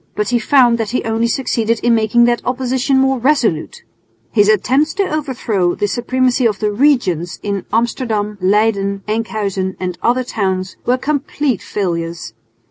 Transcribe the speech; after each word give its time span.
But 0.15 0.29
he 0.29 0.39
found 0.39 0.79
that 0.79 0.89
he 0.89 1.03
only 1.03 1.27
succeeded 1.27 1.79
in 1.83 1.93
making 1.93 2.23
that 2.23 2.41
opposition 2.43 2.97
more 2.97 3.19
resolute. 3.19 3.83
His 4.31 4.49
attempts 4.49 4.95
to 4.95 5.03
overthrow 5.07 5.75
the 5.75 5.87
supremacy 5.87 6.47
of 6.47 6.57
the 6.57 6.71
"regents" 6.71 7.37
in 7.43 7.65
Amsterdam, 7.71 8.39
Leyden, 8.41 9.03
Enkhuizen 9.07 9.75
and 9.79 9.99
other 10.01 10.23
towns 10.23 10.75
were 10.87 10.97
complete 10.97 11.61
failures. 11.61 12.33